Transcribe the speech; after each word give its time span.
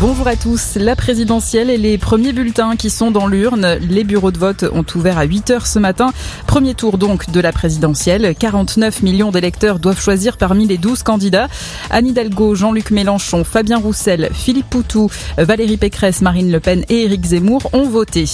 Bonjour 0.00 0.26
à 0.26 0.34
tous. 0.34 0.74
La 0.74 0.96
présidentielle 0.96 1.70
et 1.70 1.78
les 1.78 1.96
premiers 1.96 2.32
bulletins 2.32 2.74
qui 2.74 2.90
sont 2.90 3.12
dans 3.12 3.28
l'urne. 3.28 3.78
Les 3.88 4.02
bureaux 4.02 4.32
de 4.32 4.36
vote 4.36 4.64
ont 4.72 4.84
ouvert 4.96 5.16
à 5.16 5.22
8 5.22 5.50
heures 5.50 5.66
ce 5.68 5.78
matin. 5.78 6.12
Premier 6.48 6.74
tour 6.74 6.98
donc 6.98 7.30
de 7.30 7.40
la 7.40 7.52
présidentielle. 7.52 8.34
49 8.36 9.02
millions 9.02 9.30
d'électeurs 9.30 9.78
doivent 9.78 10.00
choisir 10.00 10.38
parmi 10.38 10.66
les 10.66 10.76
12 10.76 11.04
candidats. 11.04 11.46
Anne 11.90 12.08
Hidalgo, 12.08 12.56
Jean-Luc 12.56 12.90
Mélenchon, 12.90 13.44
Fabien 13.44 13.78
Roussel, 13.78 14.30
Philippe 14.32 14.68
Poutou, 14.68 15.08
Valérie 15.38 15.76
Pécresse, 15.76 16.20
Marine 16.20 16.50
Le 16.50 16.58
Pen 16.58 16.84
et 16.88 17.04
Éric 17.04 17.24
Zemmour 17.24 17.70
ont 17.72 17.88
voté. 17.88 18.24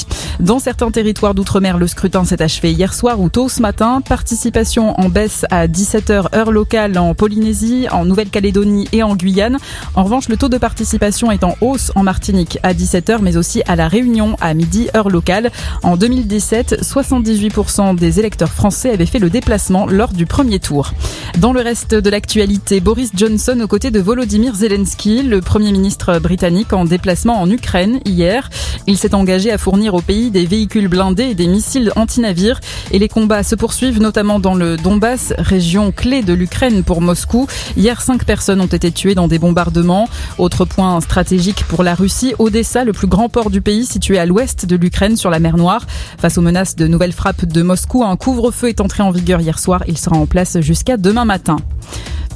Dans 0.40 0.58
certains 0.58 0.90
territoires 0.90 1.34
d'outre-mer, 1.34 1.76
le 1.76 1.86
scrutin 1.86 2.24
s'est 2.24 2.42
achevé 2.42 2.72
hier 2.72 2.94
soir 2.94 3.20
ou 3.20 3.28
tôt 3.28 3.50
ce 3.50 3.60
matin. 3.60 4.00
Participation 4.00 4.98
en 4.98 5.10
baisse 5.10 5.44
à 5.50 5.68
17h 5.68 6.34
heure 6.34 6.50
locale 6.50 6.96
en 6.96 7.14
Polynésie, 7.14 7.88
en 7.90 8.06
Nouvelle-Calédonie 8.06 8.88
et 8.92 9.02
en 9.02 9.14
Guyane. 9.14 9.58
En 9.94 10.04
revanche, 10.04 10.30
le 10.30 10.38
taux 10.38 10.48
de 10.48 10.58
participation 10.58 11.30
est 11.30 11.41
en 11.44 11.56
hausse 11.60 11.92
en 11.94 12.02
Martinique 12.02 12.58
à 12.62 12.74
17h, 12.74 13.18
mais 13.20 13.36
aussi 13.36 13.62
à 13.66 13.76
La 13.76 13.88
Réunion 13.88 14.36
à 14.40 14.54
midi, 14.54 14.88
heure 14.94 15.08
locale. 15.08 15.50
En 15.82 15.96
2017, 15.96 16.82
78% 16.82 17.96
des 17.96 18.20
électeurs 18.20 18.52
français 18.52 18.90
avaient 18.92 19.06
fait 19.06 19.18
le 19.18 19.30
déplacement 19.30 19.86
lors 19.86 20.12
du 20.12 20.26
premier 20.26 20.60
tour. 20.60 20.92
Dans 21.38 21.52
le 21.52 21.60
reste 21.60 21.94
de 21.94 22.10
l'actualité, 22.10 22.80
Boris 22.80 23.10
Johnson 23.14 23.58
aux 23.62 23.66
côtés 23.66 23.90
de 23.90 24.00
Volodymyr 24.00 24.54
Zelensky, 24.54 25.22
le 25.22 25.40
Premier 25.40 25.72
ministre 25.72 26.18
britannique 26.18 26.72
en 26.72 26.84
déplacement 26.84 27.40
en 27.40 27.50
Ukraine 27.50 28.00
hier. 28.04 28.50
Il 28.86 28.98
s'est 28.98 29.14
engagé 29.14 29.50
à 29.50 29.58
fournir 29.58 29.94
au 29.94 30.00
pays 30.00 30.30
des 30.30 30.46
véhicules 30.46 30.88
blindés 30.88 31.30
et 31.30 31.34
des 31.34 31.46
missiles 31.46 31.92
anti-navires. 31.96 32.60
Et 32.90 32.98
les 32.98 33.08
combats 33.08 33.42
se 33.42 33.54
poursuivent 33.54 34.00
notamment 34.00 34.40
dans 34.40 34.54
le 34.54 34.76
Donbass, 34.76 35.32
région 35.38 35.92
clé 35.92 36.22
de 36.22 36.34
l'Ukraine 36.34 36.84
pour 36.84 37.00
Moscou. 37.00 37.46
Hier, 37.76 38.00
cinq 38.00 38.24
personnes 38.24 38.60
ont 38.60 38.66
été 38.66 38.92
tuées 38.92 39.14
dans 39.14 39.28
des 39.28 39.38
bombardements. 39.38 40.08
Autre 40.38 40.64
point 40.64 41.00
stratégique 41.00 41.31
stratégique 41.32 41.64
pour 41.64 41.82
la 41.82 41.94
Russie, 41.94 42.34
Odessa, 42.38 42.84
le 42.84 42.92
plus 42.92 43.06
grand 43.06 43.30
port 43.30 43.48
du 43.48 43.62
pays 43.62 43.86
situé 43.86 44.18
à 44.18 44.26
l'ouest 44.26 44.66
de 44.66 44.76
l'Ukraine 44.76 45.16
sur 45.16 45.30
la 45.30 45.38
mer 45.38 45.56
Noire. 45.56 45.86
Face 46.18 46.36
aux 46.36 46.42
menaces 46.42 46.76
de 46.76 46.86
nouvelles 46.86 47.14
frappes 47.14 47.46
de 47.46 47.62
Moscou, 47.62 48.04
un 48.04 48.16
couvre-feu 48.16 48.68
est 48.68 48.82
entré 48.82 49.02
en 49.02 49.10
vigueur 49.10 49.40
hier 49.40 49.58
soir. 49.58 49.82
Il 49.88 49.96
sera 49.96 50.16
en 50.16 50.26
place 50.26 50.60
jusqu'à 50.60 50.98
demain 50.98 51.24
matin. 51.24 51.56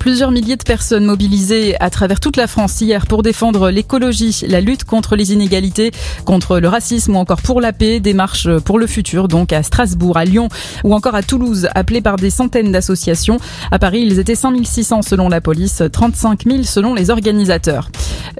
Plusieurs 0.06 0.30
milliers 0.30 0.54
de 0.54 0.62
personnes 0.62 1.04
mobilisées 1.04 1.74
à 1.80 1.90
travers 1.90 2.20
toute 2.20 2.36
la 2.36 2.46
France 2.46 2.80
hier 2.80 3.08
pour 3.08 3.24
défendre 3.24 3.70
l'écologie, 3.70 4.44
la 4.46 4.60
lutte 4.60 4.84
contre 4.84 5.16
les 5.16 5.32
inégalités, 5.32 5.90
contre 6.24 6.60
le 6.60 6.68
racisme 6.68 7.16
ou 7.16 7.18
encore 7.18 7.42
pour 7.42 7.60
la 7.60 7.72
paix, 7.72 7.98
des 7.98 8.14
marches 8.14 8.48
pour 8.58 8.78
le 8.78 8.86
futur, 8.86 9.26
donc 9.26 9.52
à 9.52 9.64
Strasbourg, 9.64 10.16
à 10.16 10.24
Lyon 10.24 10.48
ou 10.84 10.94
encore 10.94 11.16
à 11.16 11.24
Toulouse, 11.24 11.66
appelées 11.74 12.02
par 12.02 12.14
des 12.14 12.30
centaines 12.30 12.70
d'associations. 12.70 13.38
À 13.72 13.80
Paris, 13.80 14.04
ils 14.06 14.20
étaient 14.20 14.36
5600 14.36 15.02
selon 15.02 15.28
la 15.28 15.40
police, 15.40 15.82
35 15.90 16.44
000 16.44 16.62
selon 16.62 16.94
les 16.94 17.10
organisateurs. 17.10 17.90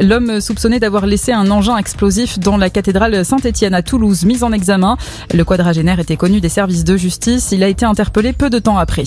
L'homme 0.00 0.40
soupçonné 0.40 0.78
d'avoir 0.78 1.04
laissé 1.06 1.32
un 1.32 1.50
engin 1.50 1.76
explosif 1.78 2.38
dans 2.38 2.58
la 2.58 2.70
cathédrale 2.70 3.24
Saint-Étienne 3.24 3.74
à 3.74 3.82
Toulouse, 3.82 4.24
mis 4.24 4.44
en 4.44 4.52
examen. 4.52 4.98
Le 5.34 5.42
quadragénaire 5.42 5.98
était 5.98 6.16
connu 6.16 6.40
des 6.40 6.48
services 6.48 6.84
de 6.84 6.96
justice. 6.96 7.50
Il 7.50 7.64
a 7.64 7.68
été 7.68 7.84
interpellé 7.84 8.32
peu 8.32 8.50
de 8.50 8.60
temps 8.60 8.78
après. 8.78 9.04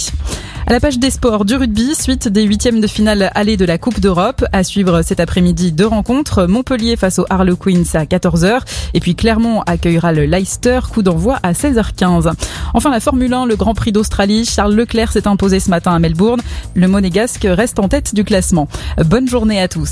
À 0.70 0.74
la 0.74 0.80
page 0.80 1.00
des 1.00 1.10
sports 1.10 1.46
du 1.46 1.56
rugby, 1.56 1.96
suite 1.96 2.28
des 2.28 2.44
huitièmes 2.44 2.80
de 2.80 2.86
finale 2.86 3.32
aller 3.34 3.58
de 3.58 3.66
la 3.66 3.80
Coupe 3.80 4.00
d'Europe. 4.00 4.46
À 4.52 4.64
suivre 4.64 5.02
cet 5.02 5.20
après-midi 5.20 5.72
deux 5.72 5.88
rencontres. 5.88 6.46
Montpellier 6.46 6.96
face 6.96 7.18
aux 7.18 7.26
Harlequins 7.28 7.82
à 7.96 8.04
14h. 8.04 8.60
Et 8.94 9.00
puis 9.00 9.16
Clermont 9.16 9.62
accueillera 9.62 10.12
le 10.12 10.26
Leicester. 10.26 10.82
Coup 10.94 11.02
d'envoi 11.02 11.40
à 11.42 11.54
16h15. 11.54 12.32
Enfin, 12.76 12.92
la 12.92 13.00
Formule 13.00 13.34
1, 13.34 13.48
le 13.48 13.56
Grand 13.56 13.74
Prix 13.74 13.92
d'Australie. 13.92 14.46
Charles 14.46 14.76
Leclerc 14.76 15.12
s'est 15.12 15.28
imposé 15.28 15.60
ce 15.60 15.72
matin 15.72 15.92
à 15.92 15.98
Melbourne. 15.98 16.42
Le 16.76 16.88
Monégasque 16.88 17.48
reste 17.50 17.80
en 17.80 17.88
tête 17.88 18.14
du 18.14 18.24
classement. 18.24 18.68
Bonne 19.04 19.28
journée 19.28 19.60
à 19.60 19.68
tous. 19.68 19.88